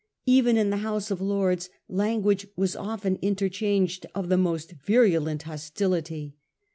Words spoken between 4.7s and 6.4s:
virulent hostility.